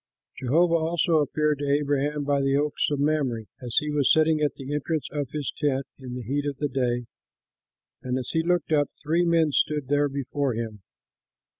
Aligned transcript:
Jehovah 0.39 0.73
also 0.77 1.17
appeared 1.19 1.59
to 1.59 1.69
Abraham 1.69 2.23
by 2.23 2.41
the 2.41 2.55
oaks 2.55 2.87
of 2.89 2.99
Mamre, 2.99 3.43
as 3.61 3.77
he 3.77 3.91
was 3.91 4.11
sitting 4.11 4.41
at 4.41 4.55
the 4.55 4.73
entrance 4.73 5.07
of 5.11 5.29
his 5.29 5.53
tent 5.55 5.85
in 5.99 6.15
the 6.15 6.23
heat 6.23 6.47
of 6.47 6.57
the 6.57 6.69
day; 6.69 7.05
and, 8.01 8.17
as 8.17 8.31
he 8.31 8.41
looked 8.41 8.71
up, 8.71 8.89
three 8.91 9.23
men 9.25 9.51
stood 9.51 9.89
there 9.89 10.09
before 10.09 10.55
him. 10.55 10.81